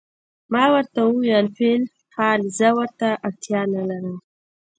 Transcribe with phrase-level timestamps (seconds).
[0.51, 4.17] ما ورته وویل: فی الحال زه ورته اړتیا نه لرم.